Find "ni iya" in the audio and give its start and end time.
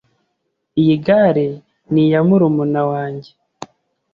1.91-2.19